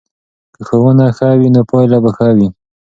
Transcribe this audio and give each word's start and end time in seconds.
که 0.53 0.61
ښوونه 0.67 1.05
ښه 1.17 1.29
وي 1.39 1.49
نو 1.55 1.61
پایله 1.69 1.97
به 2.03 2.11
ښه 2.17 2.27
وي. 2.37 2.49